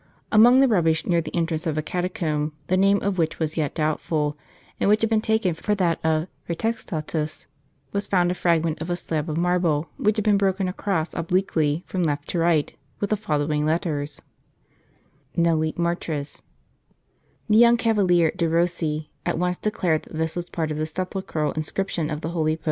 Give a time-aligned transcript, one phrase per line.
[0.31, 3.75] Among the rubbish near the entrance of a catacomb, the name of which was yet
[3.75, 4.35] doubtful,
[4.79, 7.45] and which had been taken for that of Prastextatus,
[7.91, 11.83] was found a fragment of a slab of marble which had been broken across 'obliquely,
[11.85, 14.19] from left to right, with the following letters:
[15.37, 15.71] I The
[17.51, 22.09] young Cavalier de Rossi at once declared that this was part of the sepulchral inscription
[22.09, 22.59] of the holy Pope Corne * S.